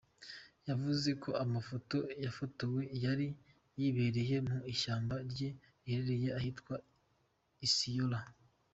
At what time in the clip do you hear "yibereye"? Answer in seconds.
3.79-4.35